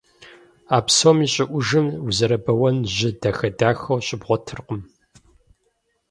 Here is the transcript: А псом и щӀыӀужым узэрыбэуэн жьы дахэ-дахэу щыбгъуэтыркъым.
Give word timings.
А 0.75 0.77
псом 0.85 1.17
и 1.25 1.27
щӀыӀужым 1.33 1.87
узэрыбэуэн 2.07 2.77
жьы 2.95 3.09
дахэ-дахэу 3.21 3.99
щыбгъуэтыркъым. 4.05 4.81